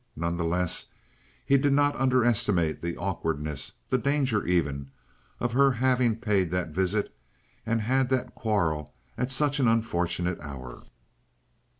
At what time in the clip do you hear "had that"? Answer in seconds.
7.81-8.33